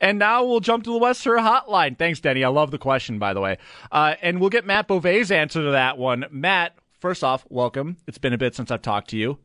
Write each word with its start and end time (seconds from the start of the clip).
And 0.00 0.18
now 0.18 0.44
we'll 0.44 0.60
jump 0.60 0.84
to 0.84 0.92
the 0.92 0.98
Western 0.98 1.40
Hotline. 1.40 1.98
Thanks, 1.98 2.20
Denny. 2.20 2.44
I 2.44 2.48
love 2.48 2.70
the 2.70 2.78
question, 2.78 3.18
by 3.18 3.34
the 3.34 3.40
way. 3.40 3.58
Uh, 3.90 4.14
and 4.22 4.40
we'll 4.40 4.50
get 4.50 4.64
Matt 4.64 4.86
Bove's 4.86 5.30
answer 5.30 5.62
to 5.62 5.70
that 5.72 5.98
one. 5.98 6.26
Matt, 6.30 6.76
first 7.00 7.24
off, 7.24 7.44
welcome. 7.48 7.96
It's 8.06 8.18
been 8.18 8.32
a 8.32 8.38
bit 8.38 8.54
since 8.54 8.70
I've 8.70 8.82
talked 8.82 9.10
to 9.10 9.16
you. 9.16 9.38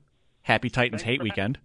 Happy 0.43 0.69
Titans 0.69 1.01
Thanks, 1.01 1.03
Hate 1.03 1.19
man. 1.19 1.23
Weekend. 1.23 1.59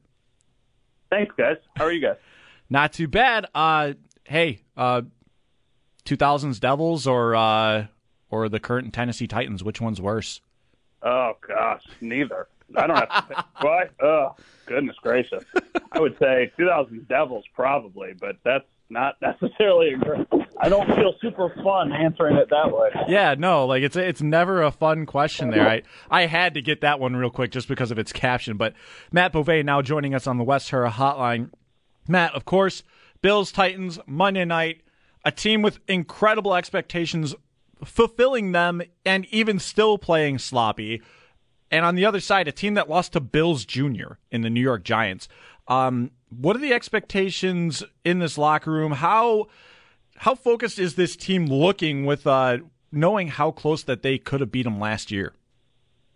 Thanks, 1.10 1.34
guys. 1.36 1.56
How 1.76 1.84
are 1.84 1.92
you 1.92 2.00
guys? 2.00 2.16
Not 2.70 2.92
too 2.92 3.08
bad. 3.08 3.46
Uh, 3.54 3.94
hey, 4.24 4.60
uh, 4.76 5.02
2000s 6.04 6.60
Devils 6.60 7.06
or 7.06 7.34
uh, 7.34 7.86
or 8.30 8.48
the 8.48 8.60
current 8.60 8.92
Tennessee 8.94 9.26
Titans? 9.26 9.62
Which 9.64 9.80
one's 9.80 10.00
worse? 10.00 10.40
Oh 11.02 11.32
gosh, 11.46 11.82
neither. 12.00 12.48
I 12.76 12.86
don't 12.86 12.96
have 12.96 13.08
to 13.28 13.34
think. 13.34 13.46
What? 13.60 13.90
Oh, 14.02 14.34
goodness 14.66 14.96
gracious. 15.02 15.44
I 15.92 16.00
would 16.00 16.18
say 16.18 16.52
2000 16.58 17.08
Devils 17.08 17.44
probably, 17.54 18.12
but 18.18 18.36
that's 18.44 18.66
not 18.90 19.16
necessarily. 19.20 19.94
I 20.60 20.68
don't 20.68 20.86
feel 20.94 21.14
super 21.20 21.52
fun 21.62 21.92
answering 21.92 22.36
it 22.36 22.48
that 22.50 22.72
way. 22.72 22.90
Yeah, 23.08 23.34
no, 23.38 23.66
like 23.66 23.82
it's 23.82 23.96
it's 23.96 24.22
never 24.22 24.62
a 24.62 24.70
fun 24.70 25.06
question 25.06 25.50
there. 25.50 25.68
I 25.68 25.82
I 26.10 26.26
had 26.26 26.54
to 26.54 26.62
get 26.62 26.80
that 26.80 26.98
one 26.98 27.16
real 27.16 27.30
quick 27.30 27.50
just 27.50 27.68
because 27.68 27.90
of 27.90 27.98
its 27.98 28.12
caption. 28.12 28.56
But 28.56 28.74
Matt 29.12 29.32
Bove 29.32 29.64
now 29.64 29.82
joining 29.82 30.14
us 30.14 30.26
on 30.26 30.38
the 30.38 30.44
West 30.44 30.70
Hura 30.70 30.90
Hotline. 30.90 31.50
Matt, 32.08 32.34
of 32.34 32.44
course, 32.44 32.82
Bills 33.20 33.52
Titans 33.52 33.98
Monday 34.06 34.44
night, 34.44 34.82
a 35.24 35.30
team 35.30 35.62
with 35.62 35.78
incredible 35.86 36.54
expectations, 36.54 37.34
fulfilling 37.84 38.52
them, 38.52 38.82
and 39.04 39.26
even 39.30 39.58
still 39.58 39.98
playing 39.98 40.38
sloppy. 40.38 41.02
And 41.70 41.84
on 41.84 41.96
the 41.96 42.06
other 42.06 42.20
side, 42.20 42.48
a 42.48 42.52
team 42.52 42.74
that 42.74 42.88
lost 42.88 43.12
to 43.12 43.20
Bills 43.20 43.66
Jr. 43.66 44.14
in 44.30 44.40
the 44.40 44.48
New 44.50 44.60
York 44.60 44.84
Giants. 44.84 45.28
Um, 45.68 46.10
what 46.30 46.56
are 46.56 46.60
the 46.60 46.72
expectations 46.72 47.82
in 48.04 48.18
this 48.18 48.36
locker 48.36 48.70
room? 48.70 48.92
How 48.92 49.46
how 50.16 50.34
focused 50.34 50.78
is 50.78 50.96
this 50.96 51.14
team 51.14 51.46
looking 51.46 52.04
with 52.04 52.26
uh, 52.26 52.58
knowing 52.90 53.28
how 53.28 53.50
close 53.50 53.82
that 53.84 54.02
they 54.02 54.18
could 54.18 54.40
have 54.40 54.50
beat 54.50 54.64
them 54.64 54.80
last 54.80 55.10
year? 55.10 55.34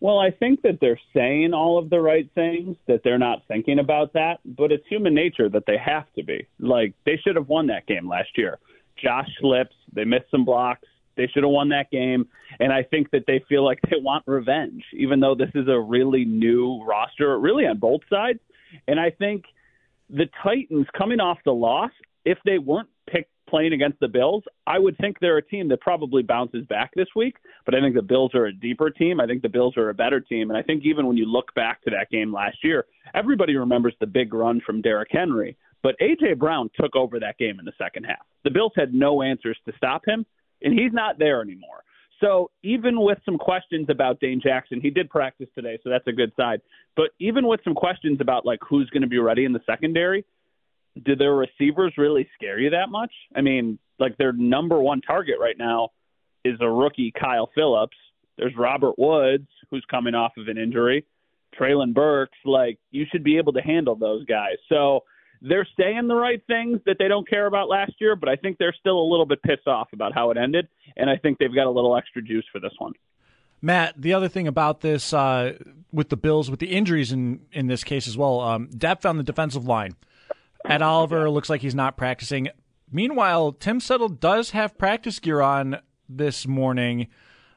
Well, 0.00 0.18
I 0.18 0.32
think 0.32 0.62
that 0.62 0.78
they're 0.80 0.98
saying 1.14 1.54
all 1.54 1.78
of 1.78 1.88
the 1.88 2.00
right 2.00 2.28
things, 2.34 2.76
that 2.88 3.02
they're 3.04 3.18
not 3.18 3.46
thinking 3.46 3.78
about 3.78 4.14
that, 4.14 4.40
but 4.44 4.72
it's 4.72 4.84
human 4.88 5.14
nature 5.14 5.48
that 5.48 5.62
they 5.64 5.76
have 5.76 6.12
to 6.14 6.24
be. 6.24 6.48
Like, 6.58 6.94
they 7.06 7.16
should 7.22 7.36
have 7.36 7.48
won 7.48 7.68
that 7.68 7.86
game 7.86 8.08
last 8.08 8.36
year. 8.36 8.58
Josh 9.00 9.28
slips, 9.38 9.76
they 9.92 10.04
missed 10.04 10.28
some 10.32 10.44
blocks. 10.44 10.88
They 11.16 11.28
should 11.28 11.44
have 11.44 11.52
won 11.52 11.68
that 11.68 11.90
game. 11.92 12.26
And 12.58 12.72
I 12.72 12.82
think 12.82 13.12
that 13.12 13.26
they 13.28 13.44
feel 13.48 13.64
like 13.64 13.78
they 13.90 13.96
want 14.00 14.24
revenge, 14.26 14.82
even 14.92 15.20
though 15.20 15.36
this 15.36 15.50
is 15.54 15.68
a 15.68 15.78
really 15.78 16.24
new 16.24 16.82
roster, 16.84 17.38
really 17.38 17.64
on 17.66 17.78
both 17.78 18.00
sides. 18.10 18.40
And 18.88 18.98
I 18.98 19.10
think 19.10 19.44
the 20.10 20.26
Titans 20.42 20.86
coming 20.96 21.20
off 21.20 21.38
the 21.44 21.52
loss, 21.52 21.90
if 22.24 22.38
they 22.44 22.58
weren't 22.58 22.88
picked 23.10 23.30
playing 23.48 23.74
against 23.74 24.00
the 24.00 24.08
Bills, 24.08 24.42
I 24.66 24.78
would 24.78 24.96
think 24.96 25.18
they're 25.20 25.36
a 25.36 25.44
team 25.44 25.68
that 25.68 25.80
probably 25.80 26.22
bounces 26.22 26.64
back 26.66 26.90
this 26.96 27.08
week. 27.14 27.36
But 27.66 27.74
I 27.74 27.80
think 27.80 27.94
the 27.94 28.02
Bills 28.02 28.34
are 28.34 28.46
a 28.46 28.52
deeper 28.52 28.88
team. 28.88 29.20
I 29.20 29.26
think 29.26 29.42
the 29.42 29.48
Bills 29.48 29.76
are 29.76 29.90
a 29.90 29.94
better 29.94 30.20
team. 30.20 30.50
And 30.50 30.56
I 30.56 30.62
think 30.62 30.84
even 30.84 31.06
when 31.06 31.18
you 31.18 31.26
look 31.26 31.54
back 31.54 31.82
to 31.82 31.90
that 31.90 32.10
game 32.10 32.32
last 32.32 32.58
year, 32.64 32.86
everybody 33.14 33.54
remembers 33.56 33.94
the 34.00 34.06
big 34.06 34.32
run 34.32 34.62
from 34.64 34.80
Derrick 34.80 35.10
Henry. 35.10 35.56
But 35.82 35.96
A.J. 36.00 36.34
Brown 36.34 36.70
took 36.80 36.96
over 36.96 37.20
that 37.20 37.38
game 37.38 37.58
in 37.58 37.64
the 37.64 37.72
second 37.76 38.04
half. 38.04 38.24
The 38.44 38.50
Bills 38.50 38.72
had 38.74 38.94
no 38.94 39.20
answers 39.20 39.58
to 39.66 39.72
stop 39.76 40.02
him, 40.06 40.24
and 40.62 40.72
he's 40.72 40.92
not 40.92 41.18
there 41.18 41.42
anymore. 41.42 41.84
So 42.22 42.50
even 42.62 43.00
with 43.00 43.18
some 43.24 43.36
questions 43.36 43.86
about 43.90 44.20
Dane 44.20 44.40
Jackson, 44.42 44.80
he 44.80 44.90
did 44.90 45.10
practice 45.10 45.48
today, 45.54 45.78
so 45.82 45.90
that's 45.90 46.06
a 46.06 46.12
good 46.12 46.32
side. 46.36 46.60
But 46.96 47.10
even 47.18 47.46
with 47.48 47.60
some 47.64 47.74
questions 47.74 48.18
about 48.20 48.46
like 48.46 48.60
who's 48.66 48.88
going 48.90 49.02
to 49.02 49.08
be 49.08 49.18
ready 49.18 49.44
in 49.44 49.52
the 49.52 49.60
secondary, 49.66 50.24
do 51.04 51.16
their 51.16 51.34
receivers 51.34 51.94
really 51.98 52.28
scare 52.34 52.60
you 52.60 52.70
that 52.70 52.90
much? 52.90 53.10
I 53.34 53.40
mean, 53.40 53.78
like 53.98 54.16
their 54.18 54.32
number 54.32 54.80
one 54.80 55.00
target 55.00 55.36
right 55.40 55.56
now 55.58 55.88
is 56.44 56.58
a 56.60 56.68
rookie 56.68 57.12
Kyle 57.18 57.50
Phillips. 57.54 57.96
There's 58.38 58.54
Robert 58.56 58.98
Woods, 58.98 59.48
who's 59.70 59.84
coming 59.90 60.14
off 60.14 60.32
of 60.38 60.48
an 60.48 60.58
injury. 60.58 61.04
Treylon 61.58 61.92
Burks, 61.92 62.38
like 62.44 62.78
you 62.90 63.04
should 63.10 63.24
be 63.24 63.36
able 63.38 63.52
to 63.54 63.60
handle 63.60 63.96
those 63.96 64.24
guys. 64.26 64.56
So 64.68 65.00
they're 65.42 65.66
saying 65.78 66.06
the 66.06 66.14
right 66.14 66.42
things 66.46 66.78
that 66.86 66.96
they 66.98 67.08
don't 67.08 67.28
care 67.28 67.46
about 67.46 67.68
last 67.68 67.92
year, 67.98 68.14
but 68.14 68.28
I 68.28 68.36
think 68.36 68.58
they're 68.58 68.74
still 68.78 68.98
a 68.98 69.08
little 69.08 69.26
bit 69.26 69.42
pissed 69.42 69.66
off 69.66 69.88
about 69.92 70.14
how 70.14 70.30
it 70.30 70.36
ended, 70.36 70.68
and 70.96 71.10
I 71.10 71.16
think 71.16 71.38
they've 71.38 71.54
got 71.54 71.66
a 71.66 71.70
little 71.70 71.96
extra 71.96 72.22
juice 72.22 72.44
for 72.52 72.60
this 72.60 72.72
one. 72.78 72.92
Matt, 73.60 74.00
the 74.00 74.12
other 74.12 74.28
thing 74.28 74.48
about 74.48 74.80
this 74.80 75.12
uh, 75.12 75.58
with 75.92 76.08
the 76.08 76.16
Bills, 76.16 76.50
with 76.50 76.60
the 76.60 76.66
injuries 76.66 77.12
in 77.12 77.40
in 77.52 77.66
this 77.66 77.84
case 77.84 78.08
as 78.08 78.16
well, 78.16 78.40
um, 78.40 78.68
depth 78.68 79.04
on 79.04 79.16
the 79.16 79.22
defensive 79.22 79.66
line. 79.66 79.96
Ed 80.64 80.82
Oliver 80.82 81.28
looks 81.28 81.50
like 81.50 81.60
he's 81.60 81.74
not 81.74 81.96
practicing. 81.96 82.48
Meanwhile, 82.90 83.52
Tim 83.52 83.80
Settle 83.80 84.08
does 84.08 84.50
have 84.50 84.78
practice 84.78 85.18
gear 85.18 85.40
on 85.40 85.78
this 86.08 86.46
morning. 86.46 87.08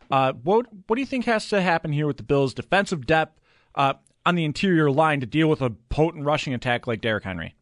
Uh, 0.09 0.33
what 0.33 0.67
what 0.87 0.95
do 0.95 1.01
you 1.01 1.05
think 1.05 1.25
has 1.25 1.49
to 1.49 1.61
happen 1.61 1.91
here 1.91 2.07
with 2.07 2.17
the 2.17 2.23
Bills' 2.23 2.53
defensive 2.53 3.05
depth 3.05 3.39
uh, 3.75 3.93
on 4.25 4.35
the 4.35 4.45
interior 4.45 4.89
line 4.89 5.19
to 5.19 5.25
deal 5.25 5.47
with 5.47 5.61
a 5.61 5.71
potent 5.89 6.25
rushing 6.25 6.53
attack 6.53 6.87
like 6.87 7.01
Derrick 7.01 7.23
Henry? 7.23 7.55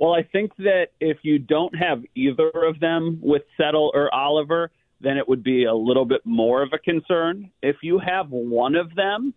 Well, 0.00 0.14
I 0.14 0.22
think 0.22 0.56
that 0.56 0.86
if 0.98 1.18
you 1.22 1.38
don't 1.38 1.76
have 1.76 2.02
either 2.14 2.50
of 2.66 2.80
them 2.80 3.18
with 3.22 3.42
Settle 3.58 3.90
or 3.92 4.12
Oliver, 4.14 4.70
then 5.02 5.18
it 5.18 5.28
would 5.28 5.44
be 5.44 5.64
a 5.64 5.74
little 5.74 6.06
bit 6.06 6.22
more 6.24 6.62
of 6.62 6.70
a 6.72 6.78
concern. 6.78 7.50
If 7.62 7.76
you 7.82 7.98
have 7.98 8.30
one 8.30 8.76
of 8.76 8.94
them, 8.94 9.34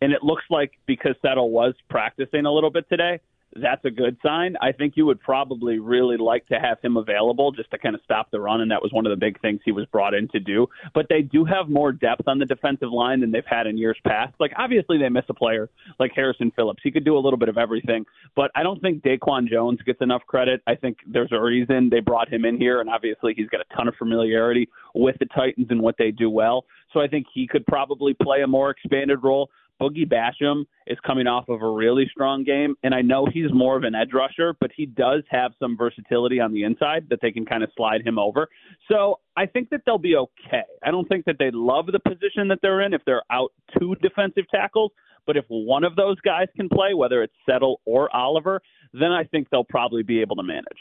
and 0.00 0.12
it 0.12 0.22
looks 0.22 0.44
like 0.50 0.70
because 0.86 1.16
Settle 1.20 1.50
was 1.50 1.74
practicing 1.90 2.46
a 2.46 2.52
little 2.52 2.70
bit 2.70 2.88
today, 2.88 3.18
that's 3.60 3.84
a 3.84 3.90
good 3.90 4.16
sign. 4.22 4.56
I 4.60 4.72
think 4.72 4.94
you 4.96 5.06
would 5.06 5.20
probably 5.20 5.78
really 5.78 6.16
like 6.16 6.46
to 6.48 6.58
have 6.58 6.78
him 6.82 6.96
available 6.96 7.52
just 7.52 7.70
to 7.70 7.78
kind 7.78 7.94
of 7.94 8.00
stop 8.04 8.30
the 8.30 8.40
run, 8.40 8.60
and 8.60 8.70
that 8.70 8.82
was 8.82 8.92
one 8.92 9.06
of 9.06 9.10
the 9.10 9.16
big 9.16 9.40
things 9.40 9.60
he 9.64 9.72
was 9.72 9.86
brought 9.86 10.14
in 10.14 10.28
to 10.28 10.40
do. 10.40 10.66
But 10.94 11.06
they 11.08 11.22
do 11.22 11.44
have 11.44 11.68
more 11.68 11.92
depth 11.92 12.26
on 12.26 12.38
the 12.38 12.46
defensive 12.46 12.90
line 12.90 13.20
than 13.20 13.30
they've 13.30 13.42
had 13.46 13.66
in 13.66 13.78
years 13.78 13.98
past. 14.04 14.34
Like 14.40 14.52
obviously 14.56 14.98
they 14.98 15.08
miss 15.08 15.24
a 15.28 15.34
player 15.34 15.70
like 15.98 16.12
Harrison 16.14 16.52
Phillips. 16.54 16.80
He 16.82 16.90
could 16.90 17.04
do 17.04 17.16
a 17.16 17.20
little 17.20 17.38
bit 17.38 17.48
of 17.48 17.58
everything, 17.58 18.04
but 18.34 18.50
I 18.54 18.62
don't 18.62 18.80
think 18.80 19.02
DaQuan 19.02 19.48
Jones 19.48 19.80
gets 19.82 20.00
enough 20.00 20.22
credit. 20.26 20.62
I 20.66 20.74
think 20.74 20.98
there's 21.06 21.32
a 21.32 21.40
reason 21.40 21.90
they 21.90 22.00
brought 22.00 22.32
him 22.32 22.44
in 22.44 22.58
here, 22.58 22.80
and 22.80 22.90
obviously 22.90 23.34
he's 23.36 23.48
got 23.48 23.60
a 23.60 23.74
ton 23.76 23.88
of 23.88 23.94
familiarity 23.96 24.68
with 24.94 25.16
the 25.18 25.26
Titans 25.26 25.68
and 25.70 25.80
what 25.80 25.96
they 25.98 26.10
do 26.10 26.30
well. 26.30 26.64
So 26.92 27.00
I 27.00 27.08
think 27.08 27.26
he 27.34 27.46
could 27.46 27.66
probably 27.66 28.14
play 28.14 28.42
a 28.42 28.46
more 28.46 28.70
expanded 28.70 29.18
role. 29.22 29.50
Boogie 29.80 30.08
Basham 30.08 30.64
is 30.86 30.98
coming 31.06 31.26
off 31.26 31.48
of 31.48 31.62
a 31.62 31.70
really 31.70 32.08
strong 32.10 32.44
game, 32.44 32.76
and 32.82 32.94
I 32.94 33.02
know 33.02 33.26
he's 33.26 33.52
more 33.52 33.76
of 33.76 33.82
an 33.82 33.94
edge 33.94 34.12
rusher, 34.12 34.54
but 34.60 34.70
he 34.76 34.86
does 34.86 35.22
have 35.30 35.52
some 35.58 35.76
versatility 35.76 36.40
on 36.40 36.52
the 36.52 36.62
inside 36.64 37.06
that 37.10 37.20
they 37.20 37.30
can 37.30 37.44
kind 37.44 37.62
of 37.62 37.70
slide 37.76 38.06
him 38.06 38.18
over. 38.18 38.48
So 38.90 39.20
I 39.36 39.46
think 39.46 39.70
that 39.70 39.80
they'll 39.84 39.98
be 39.98 40.16
okay. 40.16 40.62
I 40.82 40.90
don't 40.90 41.08
think 41.08 41.24
that 41.26 41.36
they 41.38 41.50
love 41.52 41.86
the 41.86 42.00
position 42.00 42.48
that 42.48 42.60
they're 42.62 42.82
in 42.82 42.94
if 42.94 43.02
they're 43.04 43.24
out 43.30 43.52
two 43.78 43.96
defensive 43.96 44.44
tackles, 44.50 44.92
but 45.26 45.36
if 45.36 45.44
one 45.48 45.84
of 45.84 45.96
those 45.96 46.20
guys 46.20 46.46
can 46.56 46.68
play, 46.68 46.94
whether 46.94 47.22
it's 47.22 47.34
Settle 47.46 47.80
or 47.84 48.14
Oliver, 48.14 48.60
then 48.92 49.10
I 49.10 49.24
think 49.24 49.48
they'll 49.50 49.64
probably 49.64 50.02
be 50.02 50.20
able 50.20 50.36
to 50.36 50.42
manage. 50.42 50.78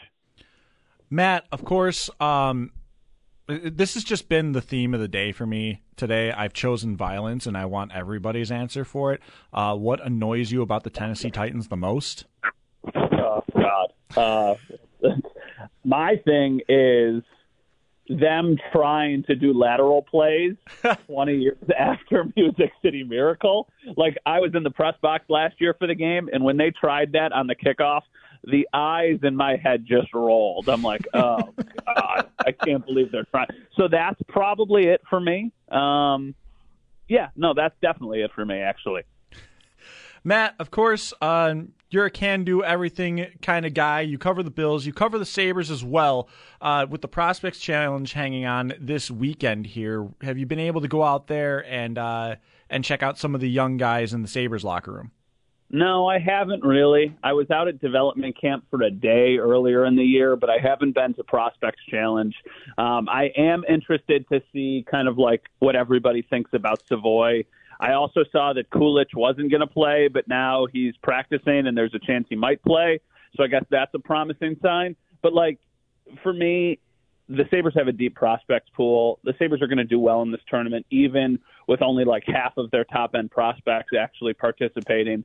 Matt, 1.10 1.46
of 1.52 1.64
course, 1.64 2.10
um, 2.20 2.72
this 3.48 3.96
has 3.96 4.04
just 4.04 4.30
been 4.30 4.54
the 4.54 4.62
theme 4.62 4.94
of 4.94 5.00
the 5.00 5.08
day 5.08 5.32
for 5.32 5.46
me 5.46 5.82
today. 5.96 6.32
I've 6.32 6.54
chosen 6.54 6.96
violence, 6.96 7.46
and 7.46 7.58
I 7.58 7.66
want 7.66 7.92
everybody's 7.94 8.52
answer 8.52 8.86
for 8.86 9.14
it. 9.14 9.22
Uh, 9.54 9.76
what 9.76 10.06
annoys 10.06 10.52
you 10.52 10.62
about 10.62 10.84
the 10.84 10.90
Tennessee 10.90 11.32
Titans 11.32 11.68
the 11.68 11.78
most? 11.78 12.26
Oh 12.96 13.44
God. 13.54 13.94
Uh, 14.16 14.56
My 15.84 16.16
thing 16.24 16.62
is 16.70 17.24
them 18.10 18.58
trying 18.72 19.24
to 19.24 19.36
do 19.36 19.54
lateral 19.54 20.02
plays 20.02 20.56
20 21.08 21.36
years 21.36 21.58
after 21.78 22.26
Music 22.36 22.72
City 22.82 23.04
Miracle. 23.04 23.70
Like 23.96 24.18
I 24.26 24.40
was 24.40 24.52
in 24.56 24.64
the 24.64 24.72
press 24.72 24.96
box 25.02 25.26
last 25.30 25.56
year 25.60 25.74
for 25.78 25.88
the 25.88 25.96
game, 25.96 26.30
and 26.32 26.44
when 26.44 26.58
they 26.58 26.72
tried 26.72 27.14
that 27.14 27.32
on 27.32 27.48
the 27.48 27.56
kickoff, 27.56 28.02
the 28.44 28.68
eyes 28.74 29.20
in 29.24 29.36
my 29.36 29.56
head 29.56 29.86
just 29.86 30.14
rolled. 30.14 30.70
I'm 30.70 30.84
like, 30.84 31.08
oh 31.14 31.54
god, 31.86 32.30
I 32.46 32.52
can't 32.52 32.86
believe 32.86 33.12
they're 33.12 33.26
trying. 33.26 33.48
So 33.78 33.88
that's 33.88 34.20
probably 34.28 34.88
it 34.88 35.02
for 35.10 35.20
me. 35.20 35.52
Um, 35.70 36.36
yeah, 37.08 37.30
no, 37.36 37.54
that's 37.54 37.76
definitely 37.82 38.22
it 38.22 38.32
for 38.34 38.46
me, 38.46 38.60
actually. 38.60 39.04
Matt, 40.24 40.56
of 40.60 40.72
course, 40.72 41.14
uh, 41.22 41.54
you're 41.90 42.06
a 42.06 42.12
can 42.12 42.44
do 42.44 42.64
everything 42.64 43.28
kind 43.42 43.66
of 43.66 43.74
guy. 43.74 44.02
You 44.02 44.18
cover 44.18 44.42
the 44.42 44.52
Bills, 44.52 44.86
you 44.86 44.94
cover 44.94 45.20
the 45.20 45.26
Sabres 45.26 45.70
as 45.70 45.84
well. 45.84 46.30
Uh, 46.62 46.86
with 46.90 47.02
the 47.02 47.08
Prospects 47.08 47.60
Challenge 47.60 48.12
hanging 48.14 48.46
on 48.46 48.74
this 48.80 49.12
weekend 49.12 49.68
here, 49.68 50.08
have 50.22 50.38
you 50.38 50.46
been 50.46 50.60
able 50.60 50.82
to 50.82 50.88
go 50.88 51.04
out 51.04 51.28
there 51.28 51.66
and 51.66 51.98
uh, 51.98 52.36
and 52.70 52.84
check 52.86 53.04
out 53.04 53.18
some 53.18 53.36
of 53.36 53.42
the 53.42 53.50
young 53.50 53.78
guys 53.78 54.14
in 54.14 54.22
the 54.22 54.28
Sabres 54.28 54.64
locker 54.64 54.94
room? 54.94 55.12
No, 55.76 56.06
I 56.06 56.20
haven't 56.20 56.64
really. 56.64 57.18
I 57.24 57.34
was 57.34 57.50
out 57.50 57.68
at 57.68 57.82
development 57.82 58.40
camp 58.40 58.64
for 58.70 58.84
a 58.84 58.92
day 58.92 59.38
earlier 59.40 59.88
in 59.88 59.96
the 59.96 60.04
year, 60.04 60.36
but 60.36 60.48
I 60.48 60.60
haven't 60.62 60.94
been 60.94 61.16
to 61.16 61.24
Prospects 61.24 61.82
Challenge. 61.90 62.36
Um, 62.78 63.10
I 63.10 63.32
am 63.36 63.64
interested 63.68 64.24
to 64.32 64.44
see 64.54 64.86
kind 64.90 65.08
of 65.08 65.18
like 65.18 65.42
what 65.58 65.76
everybody 65.76 66.22
thinks 66.22 66.52
about 66.54 66.84
Savoie. 66.88 67.46
I 67.80 67.94
also 67.94 68.24
saw 68.32 68.54
that 68.54 68.70
Kulich 68.70 69.16
wasn't 69.16 69.50
going 69.50 69.62
to 69.62 69.68
play, 69.68 70.10
but 70.14 70.28
now 70.28 70.68
he's 70.72 70.96
practicing 71.02 71.66
and 71.66 71.76
there's 71.76 71.96
a 71.96 72.06
chance 72.06 72.28
he 72.30 72.36
might 72.36 72.62
play. 72.62 73.00
So 73.36 73.44
I 73.44 73.48
guess 73.48 73.64
that's 73.72 73.96
a 73.96 74.00
promising 74.00 74.58
sign. 74.62 74.96
But 75.24 75.34
like 75.34 75.58
for 76.22 76.34
me, 76.34 76.78
the 77.30 77.46
Sabres 77.50 77.74
have 77.76 77.88
a 77.88 77.92
deep 77.92 78.16
prospects 78.16 78.70
pool. 78.76 79.20
The 79.24 79.34
Sabres 79.40 79.62
are 79.62 79.68
going 79.68 79.78
to 79.78 79.86
do 79.86 80.00
well 80.00 80.22
in 80.22 80.32
this 80.32 80.42
tournament, 80.48 80.86
even 80.90 81.40
with 81.68 81.82
only 81.82 82.04
like 82.04 82.24
half 82.28 82.58
of 82.58 82.70
their 82.72 82.84
top 82.84 83.16
end 83.16 83.32
prospects 83.32 83.92
actually 83.98 84.34
participating. 84.34 85.24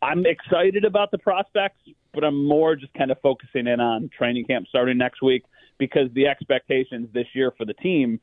I'm 0.00 0.24
excited 0.26 0.84
about 0.84 1.10
the 1.10 1.18
prospects, 1.18 1.80
but 2.14 2.24
I'm 2.24 2.44
more 2.44 2.76
just 2.76 2.94
kind 2.94 3.10
of 3.10 3.20
focusing 3.20 3.66
in 3.66 3.80
on 3.80 4.10
training 4.16 4.44
camp 4.44 4.66
starting 4.68 4.98
next 4.98 5.22
week 5.22 5.44
because 5.78 6.08
the 6.14 6.26
expectations 6.26 7.08
this 7.12 7.26
year 7.34 7.52
for 7.56 7.64
the 7.64 7.74
team 7.74 8.20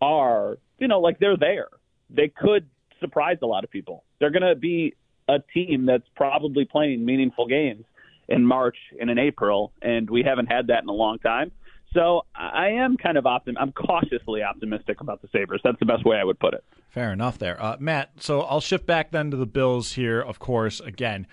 are, 0.00 0.58
you 0.78 0.88
know, 0.88 1.00
like 1.00 1.18
they're 1.18 1.36
there. 1.36 1.68
They 2.10 2.28
could 2.28 2.66
surprise 3.00 3.38
a 3.42 3.46
lot 3.46 3.64
of 3.64 3.70
people. 3.70 4.04
They're 4.18 4.30
going 4.30 4.42
to 4.42 4.54
be 4.54 4.94
a 5.28 5.38
team 5.52 5.86
that's 5.86 6.08
probably 6.16 6.64
playing 6.64 7.04
meaningful 7.04 7.46
games 7.46 7.84
in 8.28 8.44
March 8.44 8.76
and 9.00 9.10
in 9.10 9.18
April, 9.18 9.72
and 9.82 10.08
we 10.08 10.22
haven't 10.22 10.46
had 10.46 10.68
that 10.68 10.82
in 10.82 10.88
a 10.88 10.92
long 10.92 11.18
time. 11.18 11.50
So 11.94 12.26
I 12.34 12.68
am 12.68 12.96
kind 12.96 13.16
of 13.16 13.24
optim. 13.24 13.54
I'm 13.58 13.72
cautiously 13.72 14.42
optimistic 14.42 15.00
about 15.00 15.22
the 15.22 15.28
Sabres. 15.28 15.60
That's 15.64 15.78
the 15.78 15.86
best 15.86 16.04
way 16.04 16.18
I 16.18 16.24
would 16.24 16.38
put 16.38 16.54
it. 16.54 16.62
Fair 16.90 17.12
enough 17.12 17.38
there, 17.38 17.62
uh, 17.62 17.76
Matt. 17.80 18.10
So 18.20 18.42
I'll 18.42 18.60
shift 18.60 18.86
back 18.86 19.10
then 19.10 19.30
to 19.30 19.36
the 19.36 19.46
Bills 19.46 19.92
here. 19.92 20.20
Of 20.20 20.38
course, 20.38 20.80
again, 20.80 21.26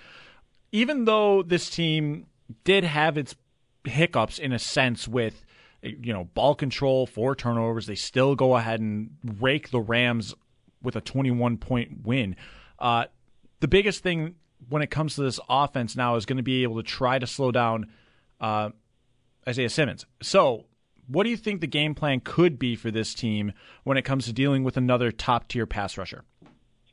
even 0.71 1.05
though 1.05 1.43
this 1.43 1.69
team 1.69 2.27
did 2.63 2.83
have 2.83 3.17
its 3.17 3.35
hiccups 3.83 4.39
in 4.39 4.51
a 4.51 4.59
sense 4.59 5.07
with 5.07 5.45
you 5.81 6.13
know 6.13 6.25
ball 6.33 6.55
control, 6.55 7.05
four 7.05 7.35
turnovers, 7.35 7.87
they 7.87 7.95
still 7.95 8.35
go 8.35 8.55
ahead 8.55 8.79
and 8.79 9.11
rake 9.39 9.71
the 9.71 9.81
Rams 9.81 10.33
with 10.81 10.95
a 10.95 11.01
21 11.01 11.57
point 11.57 12.05
win. 12.05 12.35
Uh, 12.79 13.05
the 13.59 13.67
biggest 13.67 14.03
thing 14.03 14.35
when 14.69 14.81
it 14.81 14.89
comes 14.89 15.15
to 15.15 15.21
this 15.21 15.39
offense 15.49 15.95
now 15.95 16.15
is 16.15 16.25
going 16.25 16.37
to 16.37 16.43
be 16.43 16.63
able 16.63 16.77
to 16.77 16.83
try 16.83 17.19
to 17.19 17.27
slow 17.27 17.51
down 17.51 17.87
uh, 18.39 18.69
Isaiah 19.47 19.69
Simmons. 19.69 20.05
So, 20.21 20.65
what 21.07 21.23
do 21.23 21.29
you 21.29 21.37
think 21.37 21.61
the 21.61 21.67
game 21.67 21.93
plan 21.93 22.19
could 22.19 22.57
be 22.57 22.75
for 22.75 22.89
this 22.89 23.13
team 23.13 23.53
when 23.83 23.97
it 23.97 24.01
comes 24.01 24.25
to 24.25 24.33
dealing 24.33 24.63
with 24.63 24.75
another 24.75 25.11
top 25.11 25.47
tier 25.47 25.67
pass 25.67 25.97
rusher? 25.97 26.23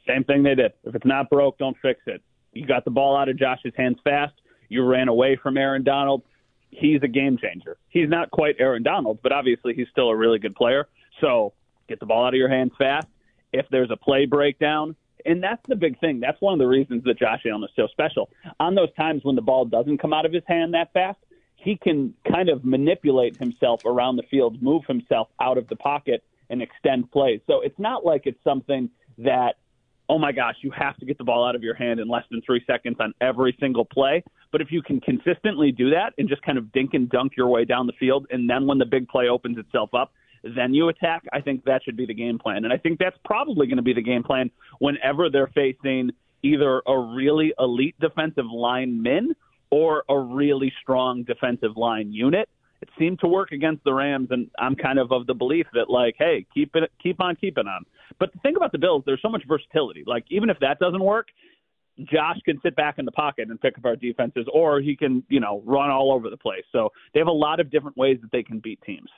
Same 0.07 0.25
thing 0.25 0.43
they 0.43 0.55
did. 0.55 0.73
If 0.85 0.95
it's 0.95 1.07
not 1.07 1.31
broke, 1.31 1.59
don't 1.59 1.77
fix 1.81 2.01
it. 2.07 2.23
You 2.53 2.67
got 2.67 2.85
the 2.85 2.91
ball 2.91 3.17
out 3.17 3.29
of 3.29 3.39
Josh's 3.39 3.73
hands 3.77 3.99
fast. 4.05 4.35
You 4.69 4.85
ran 4.85 5.09
away 5.09 5.39
from 5.43 5.57
Aaron 5.57 5.83
Donald. 5.83 6.23
He's 6.71 7.03
a 7.03 7.09
game 7.09 7.39
changer. 7.39 7.79
He's 7.89 8.09
not 8.09 8.31
quite 8.31 8.57
Aaron 8.59 8.83
Donald, 8.83 9.21
but 9.23 9.33
obviously 9.33 9.75
he's 9.75 9.89
still 9.91 10.09
a 10.09 10.17
really 10.17 10.39
good 10.39 10.55
player. 10.55 10.89
So 11.21 11.55
get 11.89 12.01
the 12.01 12.07
ball 12.07 12.27
out 12.27 12.35
of 12.35 12.39
your 12.39 12.49
hands 12.49 12.73
fast. 12.79 13.07
If 13.53 13.67
there's 13.71 13.91
a 13.91 13.97
play 13.97 14.27
breakdown, 14.27 14.97
and 15.25 15.43
that's 15.43 15.63
the 15.69 15.77
big 15.77 15.99
thing. 16.01 16.21
That's 16.21 16.41
one 16.41 16.55
of 16.55 16.59
the 16.59 16.67
reasons 16.67 17.05
that 17.05 17.19
Josh 17.19 17.43
Allen 17.49 17.63
is 17.65 17.71
so 17.77 17.87
special. 17.89 18.31
On 18.59 18.75
those 18.75 18.93
times 18.95 19.21
when 19.25 19.37
the 19.37 19.43
ball 19.43 19.65
doesn't 19.65 19.99
come 19.99 20.13
out 20.13 20.27
of 20.27 20.33
his 20.33 20.43
hand 20.47 20.75
that 20.75 20.93
fast, 20.93 21.19
he 21.63 21.77
can 21.77 22.15
kind 22.29 22.49
of 22.49 22.65
manipulate 22.65 23.37
himself 23.37 23.85
around 23.85 24.17
the 24.17 24.25
field, 24.25 24.61
move 24.63 24.83
himself 24.87 25.29
out 25.41 25.59
of 25.59 25.69
the 25.69 25.77
pocket, 25.77 26.25
and 26.51 26.61
extend 26.61 27.11
plays. 27.13 27.41
So 27.47 27.61
it's 27.61 27.79
not 27.79 28.05
like 28.05 28.23
it's 28.25 28.43
something 28.43 28.91
that, 29.19 29.55
oh 30.09 30.19
my 30.19 30.33
gosh, 30.33 30.57
you 30.63 30.73
have 30.73 30.97
to 30.97 31.07
get 31.07 31.19
the 31.19 31.25
ball 31.25 31.47
out 31.47 31.55
of 31.55 31.63
your 31.63 31.75
hand 31.75 32.01
in 32.01 32.09
less 32.09 32.25
than 32.31 32.43
three 32.43 32.63
seconds 32.67 32.97
on 32.99 33.15
every 33.21 33.57
single 33.61 33.85
play. 33.85 34.25
But 34.51 34.61
if 34.61 34.73
you 34.73 34.83
can 34.83 35.01
consistently 35.01 35.71
do 35.71 35.91
that 35.91 36.15
and 36.19 36.29
just 36.29 36.43
kind 36.43 36.59
of 36.59 36.73
dink 36.73 36.95
and 36.95 37.09
dunk 37.09 37.33
your 37.37 37.49
way 37.49 37.65
down 37.65 37.87
the 37.87 37.95
field, 37.99 38.27
and 38.31 38.51
then 38.51 38.67
when 38.67 38.79
the 38.79 38.85
big 38.85 39.09
play 39.09 39.29
opens 39.29 39.57
itself 39.57 39.95
up, 39.95 40.13
then 40.43 40.75
you 40.75 40.89
attack, 40.89 41.23
I 41.33 41.41
think 41.41 41.65
that 41.67 41.85
should 41.85 41.97
be 41.97 42.07
the 42.07 42.15
game 42.15 42.41
plan. 42.41 42.65
And 42.65 42.73
I 42.73 42.77
think 42.77 42.99
that's 42.99 43.17
probably 43.25 43.69
going 43.69 43.77
to 43.77 43.83
be 43.83 43.95
the 43.95 44.03
game 44.03 44.25
plan 44.25 44.51
whenever 44.81 45.31
they're 45.31 45.53
facing 45.55 46.11
either 46.43 46.83
a 46.87 46.99
really 46.99 47.55
elite 47.57 47.95
defensive 48.01 48.47
lineman 48.53 49.37
or 49.73 50.05
a 50.11 50.19
really 50.19 50.71
strong 50.83 51.25
defensive 51.25 51.77
line 51.77 52.13
unit. 52.13 52.49
It 52.83 52.91
seemed 52.99 53.21
to 53.21 53.27
work 53.27 53.53
against 53.53 53.83
the 53.85 53.95
Rams, 53.95 54.29
and 54.31 54.51
I'm 54.59 54.77
kind 54.77 54.99
of 54.99 55.11
of 55.13 55.27
the 55.27 55.35
belief 55.35 55.67
that 55.73 55.89
like, 55.89 56.15
hey, 56.19 56.45
keep 56.53 56.77
it, 56.77 56.93
keep 57.03 57.21
on 57.21 57.37
keeping 57.37 57.67
on. 57.67 57.87
But 58.21 58.33
the 58.35 58.39
thing 58.41 58.55
about 58.57 58.73
the 58.73 58.79
Bills, 58.79 59.03
there's 59.07 59.23
so 59.23 59.31
much 59.31 59.43
versatility. 59.49 60.05
Like 60.07 60.27
even 60.29 60.51
if 60.51 60.59
that 60.61 60.79
doesn't 60.79 61.03
work, 61.03 61.29
Josh 62.01 62.37
can 62.45 62.61
sit 62.63 62.77
back 62.77 62.99
in 62.99 63.07
the 63.07 63.13
pocket 63.13 63.49
and 63.49 63.59
pick 63.61 63.79
up 63.79 63.85
our 63.87 63.97
defenses, 63.97 64.47
or 64.53 64.81
he 64.81 64.95
can, 64.95 65.23
you 65.31 65.41
know, 65.41 65.63
run 65.65 65.91
all 65.91 66.13
over 66.13 66.29
the 66.29 66.37
place. 66.37 66.65
So 66.71 66.91
they 67.15 67.21
have 67.21 67.29
a 67.29 67.33
lot 67.33 67.59
of 67.59 67.71
different 67.71 67.97
ways 67.97 68.19
that 68.21 68.31
they 68.31 68.43
can 68.43 68.59
beat 68.59 68.81
teams. 68.83 69.09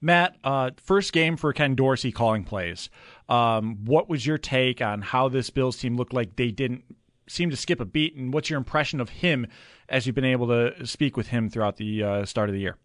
Matt, 0.00 0.36
uh, 0.44 0.70
first 0.76 1.12
game 1.12 1.36
for 1.36 1.52
Ken 1.52 1.74
Dorsey 1.74 2.12
calling 2.12 2.44
plays. 2.44 2.88
Um, 3.28 3.84
what 3.84 4.08
was 4.08 4.24
your 4.24 4.38
take 4.38 4.80
on 4.80 5.02
how 5.02 5.28
this 5.28 5.50
Bills 5.50 5.76
team 5.76 5.96
looked 5.96 6.12
like 6.12 6.36
they 6.36 6.52
didn't 6.52 6.84
seem 7.28 7.50
to 7.50 7.56
skip 7.56 7.80
a 7.80 7.84
beat, 7.84 8.16
and 8.16 8.32
what's 8.32 8.50
your 8.50 8.58
impression 8.58 9.00
of 9.00 9.08
him 9.08 9.46
as 9.88 10.06
you've 10.06 10.14
been 10.14 10.24
able 10.24 10.48
to 10.48 10.86
speak 10.86 11.16
with 11.16 11.28
him 11.28 11.48
throughout 11.48 11.76
the 11.76 12.02
uh, 12.02 12.24
start 12.24 12.48
of 12.48 12.54
the 12.54 12.60
year? 12.60 12.76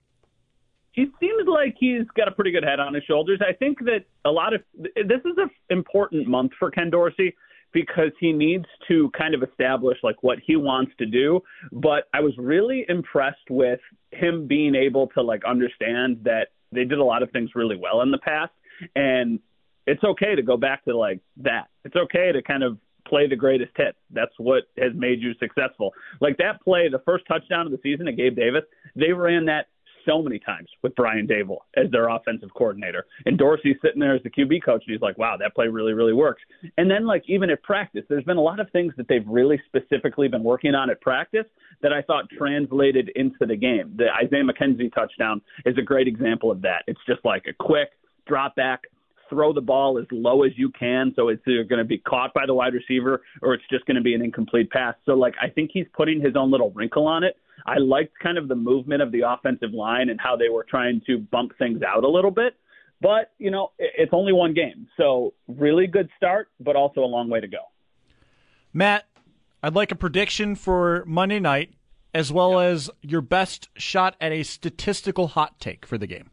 He 0.91 1.07
seems 1.19 1.47
like 1.47 1.75
he's 1.79 2.05
got 2.15 2.27
a 2.27 2.31
pretty 2.31 2.51
good 2.51 2.63
head 2.63 2.79
on 2.79 2.93
his 2.93 3.03
shoulders. 3.03 3.39
I 3.41 3.53
think 3.53 3.79
that 3.85 4.05
a 4.25 4.29
lot 4.29 4.53
of 4.53 4.61
this 4.77 5.21
is 5.25 5.37
an 5.37 5.49
important 5.69 6.27
month 6.27 6.51
for 6.59 6.69
Ken 6.69 6.91
Dorsey 6.91 7.35
because 7.71 8.11
he 8.19 8.31
needs 8.31 8.65
to 8.87 9.09
kind 9.17 9.33
of 9.33 9.41
establish 9.41 9.97
like 10.03 10.21
what 10.21 10.37
he 10.45 10.55
wants 10.55 10.91
to 10.99 11.07
do. 11.07 11.41
But 11.71 12.03
I 12.13 12.19
was 12.21 12.33
really 12.37 12.85
impressed 12.87 13.49
with 13.49 13.79
him 14.11 14.47
being 14.47 14.75
able 14.75 15.07
to 15.15 15.23
like 15.23 15.43
understand 15.45 16.19
that 16.25 16.49
they 16.71 16.85
did 16.85 16.99
a 16.99 17.03
lot 17.03 17.23
of 17.23 17.31
things 17.31 17.49
really 17.55 17.75
well 17.75 18.01
in 18.01 18.11
the 18.11 18.19
past, 18.19 18.51
and 18.95 19.39
it's 19.85 20.03
okay 20.03 20.35
to 20.35 20.43
go 20.43 20.57
back 20.57 20.85
to 20.85 20.95
like 20.95 21.19
that. 21.37 21.67
It's 21.83 21.95
okay 21.95 22.31
to 22.31 22.41
kind 22.41 22.63
of 22.63 22.77
play 23.13 23.27
the 23.27 23.35
greatest 23.35 23.69
hits. 23.77 23.97
That's 24.09 24.33
what 24.39 24.63
has 24.79 24.91
made 24.95 25.21
you 25.21 25.33
successful. 25.39 25.93
Like 26.19 26.35
that 26.37 26.63
play, 26.63 26.89
the 26.89 27.03
first 27.05 27.25
touchdown 27.27 27.67
of 27.67 27.71
the 27.71 27.77
season 27.83 28.07
at 28.07 28.17
Gabe 28.17 28.35
Davis, 28.35 28.63
they 28.95 29.11
ran 29.11 29.45
that 29.45 29.67
so 30.03 30.23
many 30.23 30.39
times 30.39 30.67
with 30.81 30.95
Brian 30.95 31.27
Daboll 31.27 31.59
as 31.77 31.91
their 31.91 32.09
offensive 32.09 32.49
coordinator. 32.57 33.05
And 33.27 33.37
Dorsey's 33.37 33.77
sitting 33.83 33.99
there 33.99 34.15
as 34.15 34.23
the 34.23 34.31
QB 34.31 34.65
coach, 34.65 34.83
and 34.87 34.93
he's 34.93 35.01
like, 35.01 35.19
wow, 35.19 35.37
that 35.39 35.53
play 35.53 35.67
really, 35.67 35.93
really 35.93 36.11
works. 36.11 36.41
And 36.79 36.89
then, 36.89 37.05
like, 37.05 37.23
even 37.27 37.51
at 37.51 37.61
practice, 37.61 38.03
there's 38.09 38.23
been 38.23 38.37
a 38.37 38.41
lot 38.41 38.59
of 38.59 38.67
things 38.71 38.93
that 38.97 39.07
they've 39.07 39.27
really 39.27 39.61
specifically 39.67 40.27
been 40.27 40.43
working 40.43 40.73
on 40.73 40.89
at 40.89 40.99
practice 40.99 41.45
that 41.83 41.93
I 41.93 42.01
thought 42.01 42.25
translated 42.35 43.11
into 43.15 43.45
the 43.45 43.55
game. 43.55 43.93
The 43.95 44.07
Isaiah 44.11 44.43
McKenzie 44.43 44.91
touchdown 44.91 45.39
is 45.67 45.77
a 45.77 45.83
great 45.83 46.07
example 46.07 46.49
of 46.49 46.63
that. 46.63 46.83
It's 46.87 46.99
just 47.07 47.23
like 47.23 47.45
a 47.47 47.53
quick 47.53 47.89
drop 48.27 48.55
back, 48.55 48.81
throw 49.33 49.53
the 49.53 49.61
ball 49.61 49.97
as 49.97 50.05
low 50.11 50.43
as 50.43 50.51
you 50.55 50.69
can 50.69 51.11
so 51.15 51.29
it's 51.29 51.41
either 51.47 51.63
going 51.63 51.79
to 51.79 51.85
be 51.85 51.97
caught 51.97 52.33
by 52.33 52.45
the 52.45 52.53
wide 52.53 52.73
receiver 52.73 53.21
or 53.41 53.53
it's 53.53 53.63
just 53.69 53.85
going 53.85 53.95
to 53.95 54.01
be 54.01 54.13
an 54.13 54.21
incomplete 54.21 54.69
pass. 54.69 54.95
So 55.05 55.13
like 55.13 55.33
I 55.41 55.49
think 55.49 55.71
he's 55.73 55.87
putting 55.93 56.21
his 56.21 56.35
own 56.35 56.51
little 56.51 56.71
wrinkle 56.71 57.07
on 57.07 57.23
it. 57.23 57.35
I 57.65 57.77
liked 57.77 58.13
kind 58.21 58.37
of 58.37 58.47
the 58.47 58.55
movement 58.55 59.01
of 59.01 59.11
the 59.11 59.21
offensive 59.27 59.73
line 59.73 60.09
and 60.09 60.19
how 60.19 60.35
they 60.35 60.49
were 60.49 60.65
trying 60.69 61.01
to 61.07 61.17
bump 61.17 61.53
things 61.57 61.81
out 61.81 62.03
a 62.03 62.09
little 62.09 62.31
bit. 62.31 62.55
But, 63.01 63.31
you 63.37 63.51
know, 63.51 63.71
it's 63.79 64.13
only 64.13 64.31
one 64.31 64.53
game. 64.53 64.87
So 64.97 65.33
really 65.47 65.87
good 65.87 66.09
start, 66.15 66.49
but 66.59 66.75
also 66.75 67.01
a 67.01 67.05
long 67.05 67.29
way 67.29 67.41
to 67.41 67.47
go. 67.47 67.59
Matt, 68.71 69.05
I'd 69.61 69.75
like 69.75 69.91
a 69.91 69.95
prediction 69.95 70.55
for 70.55 71.03
Monday 71.05 71.39
night 71.39 71.73
as 72.13 72.31
well 72.31 72.59
as 72.59 72.89
your 73.01 73.21
best 73.21 73.69
shot 73.75 74.15
at 74.21 74.31
a 74.31 74.43
statistical 74.43 75.27
hot 75.29 75.59
take 75.59 75.85
for 75.85 75.97
the 75.97 76.07
game. 76.07 76.29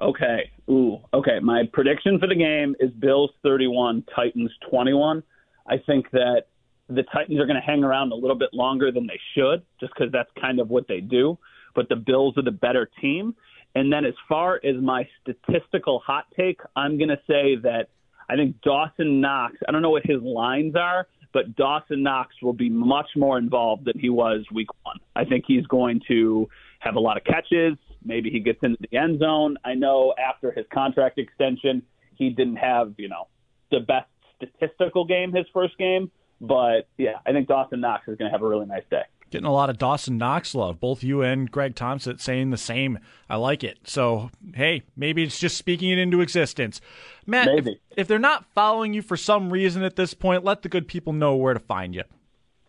Okay. 0.00 0.50
Ooh. 0.70 0.98
Okay. 1.12 1.38
My 1.42 1.64
prediction 1.72 2.18
for 2.18 2.28
the 2.28 2.34
game 2.34 2.76
is 2.78 2.90
Bills 2.92 3.30
31, 3.42 4.04
Titans 4.14 4.50
21. 4.70 5.22
I 5.66 5.76
think 5.86 6.10
that 6.12 6.44
the 6.88 7.02
Titans 7.12 7.38
are 7.40 7.46
going 7.46 7.60
to 7.60 7.66
hang 7.66 7.84
around 7.84 8.12
a 8.12 8.14
little 8.14 8.38
bit 8.38 8.54
longer 8.54 8.90
than 8.90 9.06
they 9.06 9.20
should, 9.34 9.62
just 9.80 9.92
because 9.94 10.10
that's 10.12 10.30
kind 10.40 10.60
of 10.60 10.70
what 10.70 10.88
they 10.88 11.00
do. 11.00 11.36
but 11.74 11.88
the 11.88 11.96
Bills 11.96 12.36
are 12.36 12.42
the 12.42 12.50
better 12.50 12.90
team. 13.00 13.34
And 13.74 13.92
then 13.92 14.04
as 14.04 14.14
far 14.28 14.60
as 14.64 14.76
my 14.82 15.06
statistical 15.20 16.00
hot 16.04 16.24
take, 16.36 16.60
I'm 16.74 16.96
going 16.98 17.10
to 17.10 17.20
say 17.26 17.56
that 17.62 17.88
I 18.28 18.36
think 18.36 18.60
Dawson 18.62 19.20
Knox, 19.20 19.54
I 19.68 19.72
don't 19.72 19.82
know 19.82 19.90
what 19.90 20.04
his 20.04 20.20
lines 20.22 20.74
are, 20.74 21.06
but 21.32 21.54
Dawson 21.56 22.02
Knox 22.02 22.34
will 22.42 22.52
be 22.52 22.70
much 22.70 23.08
more 23.16 23.38
involved 23.38 23.84
than 23.84 23.98
he 23.98 24.08
was 24.10 24.44
week 24.52 24.68
one. 24.82 24.98
I 25.14 25.24
think 25.24 25.44
he's 25.46 25.66
going 25.66 26.00
to 26.08 26.48
have 26.80 26.96
a 26.96 27.00
lot 27.00 27.16
of 27.16 27.24
catches. 27.24 27.76
Maybe 28.04 28.30
he 28.30 28.40
gets 28.40 28.58
into 28.62 28.78
the 28.80 28.96
end 28.96 29.20
zone. 29.20 29.56
I 29.64 29.74
know 29.74 30.14
after 30.18 30.50
his 30.52 30.66
contract 30.72 31.18
extension, 31.18 31.82
he 32.14 32.30
didn't 32.30 32.56
have, 32.56 32.94
you 32.96 33.08
know, 33.08 33.28
the 33.70 33.80
best 33.80 34.08
statistical 34.36 35.04
game 35.04 35.32
his 35.32 35.46
first 35.52 35.76
game. 35.78 36.10
But 36.40 36.88
yeah, 36.96 37.18
I 37.26 37.32
think 37.32 37.48
Dawson 37.48 37.80
Knox 37.80 38.06
is 38.08 38.16
going 38.16 38.30
to 38.30 38.32
have 38.32 38.42
a 38.42 38.48
really 38.48 38.66
nice 38.66 38.84
day. 38.90 39.02
Getting 39.30 39.46
a 39.46 39.52
lot 39.52 39.68
of 39.68 39.76
Dawson 39.76 40.16
Knox 40.16 40.54
love. 40.54 40.80
Both 40.80 41.02
you 41.02 41.20
and 41.20 41.50
Greg 41.50 41.74
Thompson 41.74 42.18
saying 42.18 42.50
the 42.50 42.56
same. 42.56 42.98
I 43.28 43.36
like 43.36 43.62
it. 43.62 43.78
So, 43.84 44.30
hey, 44.54 44.84
maybe 44.96 45.22
it's 45.22 45.38
just 45.38 45.58
speaking 45.58 45.90
it 45.90 45.98
into 45.98 46.22
existence. 46.22 46.80
Matt, 47.26 47.48
if, 47.48 47.66
if, 47.94 48.08
they're 48.08 48.18
not 48.18 48.46
following 48.54 48.94
you 48.94 49.02
for 49.02 49.18
some 49.18 49.50
reason 49.52 49.82
at 49.82 49.96
this 49.96 50.14
point, 50.14 50.44
let 50.44 50.62
the 50.62 50.70
good 50.70 50.88
people 50.88 51.12
know 51.12 51.36
where 51.36 51.52
to 51.52 51.60
find 51.60 51.94
you. 51.94 52.04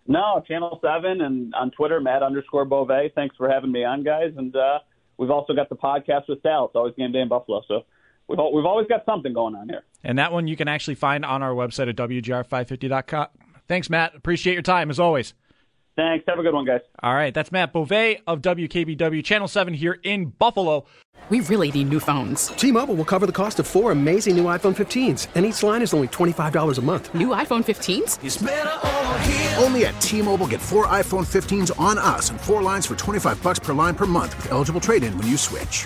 No, 0.06 0.44
Channel 0.46 0.80
7 0.82 1.22
and 1.22 1.54
on 1.54 1.72
Twitter, 1.72 2.02
Matt 2.02 2.24
underscore 2.24 2.66
Bove. 2.66 2.90
Thanks 3.16 3.38
for 3.38 3.48
having 3.48 3.72
me 3.72 3.86
on, 3.86 4.04
guys. 4.04 4.34
And 4.36 4.54
uh, 4.54 4.80
we've 5.20 5.30
also 5.30 5.54
got 5.54 5.70
the 5.70 5.76
podcast 5.76 6.28
with 6.28 6.42
Sal. 6.42 6.66
It's 6.66 6.76
always 6.76 6.96
game 6.96 7.12
day 7.12 7.20
in 7.20 7.28
Buffalo. 7.28 7.62
So 7.68 7.84
we've, 8.28 8.40
we've 8.54 8.66
always 8.66 8.88
got 8.88 9.06
something 9.06 9.34
going 9.34 9.54
on 9.54 9.70
here. 9.70 9.84
And 10.04 10.18
that 10.18 10.32
one 10.32 10.48
you 10.48 10.56
can 10.56 10.68
actually 10.68 10.96
find 10.96 11.24
on 11.24 11.44
our 11.44 11.52
website 11.52 11.90
at 11.90 11.96
WGR550.com. 11.98 13.28
Thanks, 13.68 13.90
Matt. 13.90 14.16
Appreciate 14.16 14.54
your 14.54 14.64
time 14.64 14.90
as 14.90 15.00
always. 15.00 15.36
Thanks. 16.00 16.24
Have 16.30 16.40
a 16.40 16.44
good 16.44 16.54
one, 16.54 16.64
guys. 16.64 16.80
All 17.04 17.14
right. 17.14 17.34
That's 17.34 17.52
Matt 17.52 17.74
Bove 17.74 17.92
of 18.26 18.42
WKBW 18.42 19.22
Channel 19.22 19.50
7 19.50 19.74
here 19.74 20.00
in 20.04 20.28
Buffalo. 20.28 20.86
We 21.28 21.42
really 21.42 21.74
need 21.74 21.90
new 21.90 22.00
phones. 22.00 22.48
T 22.48 22.72
Mobile 22.72 22.96
will 22.96 23.04
cover 23.04 23.26
the 23.26 23.34
cost 23.34 23.60
of 23.60 23.68
four 23.68 23.92
amazing 23.92 24.38
new 24.38 24.46
iPhone 24.46 24.78
15s, 24.78 25.28
and 25.36 25.46
each 25.46 25.62
line 25.62 25.82
is 25.82 25.94
only 25.94 26.08
$25 26.08 26.78
a 26.78 26.82
month. 26.82 27.14
New 27.14 27.28
iPhone 27.28 27.64
15s? 27.64 29.62
Only 29.62 29.88
at 29.88 30.00
T 30.00 30.22
Mobile 30.22 30.48
get 30.48 30.62
four 30.62 30.88
iPhone 30.88 31.28
15s 31.28 31.78
on 31.78 31.98
us 31.98 32.30
and 32.30 32.40
four 32.40 32.64
lines 32.64 32.86
for 32.86 32.96
25 32.96 33.44
bucks 33.44 33.60
per 33.60 33.74
line 33.74 33.96
per 33.96 34.06
month 34.06 34.38
with 34.38 34.54
eligible 34.54 34.80
trade 34.80 35.04
in 35.04 35.16
when 35.18 35.28
you 35.28 35.36
switch. 35.36 35.86